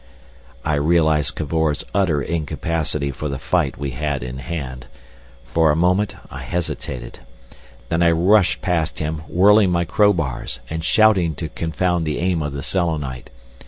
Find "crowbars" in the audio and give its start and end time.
9.85-10.59